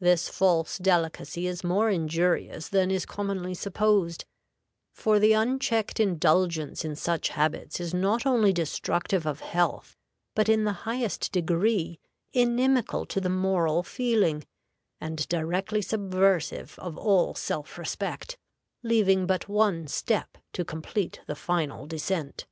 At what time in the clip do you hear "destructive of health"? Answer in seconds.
8.52-9.96